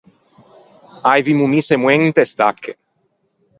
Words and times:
Aivimo 1.13 1.45
misso 1.51 1.71
e 1.75 1.77
moen 1.81 2.01
inte 2.09 2.23
stacche. 2.33 2.71